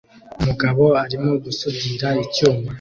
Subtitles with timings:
[0.39, 2.65] Umugabo arimo gusudira icyuma